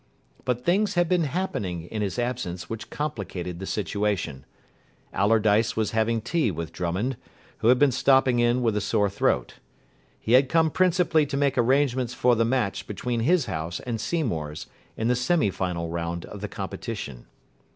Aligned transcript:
But 0.45 0.65
things 0.65 0.95
had 0.95 1.07
been 1.07 1.25
happening 1.25 1.83
in 1.89 2.01
his 2.01 2.17
absence 2.17 2.67
which 2.67 2.89
complicated 2.89 3.59
the 3.59 3.67
situation. 3.67 4.47
Allardyce 5.13 5.75
was 5.75 5.91
having 5.91 6.21
tea 6.21 6.49
with 6.49 6.71
Drummond, 6.73 7.17
who 7.59 7.67
had 7.67 7.77
been 7.77 7.91
stopping 7.91 8.39
in 8.39 8.63
with 8.63 8.75
a 8.75 8.81
sore 8.81 9.11
throat. 9.11 9.59
He 10.19 10.31
had 10.33 10.49
come 10.49 10.71
principally 10.71 11.27
to 11.27 11.37
make 11.37 11.55
arrangements 11.55 12.15
for 12.15 12.35
the 12.35 12.43
match 12.45 12.87
between 12.87 13.19
his 13.19 13.45
house 13.45 13.79
and 13.81 14.01
Seymour's 14.01 14.65
in 14.97 15.07
the 15.07 15.15
semi 15.15 15.51
final 15.51 15.89
round 15.89 16.25
of 16.25 16.41
the 16.41 16.47
competition. 16.47 17.27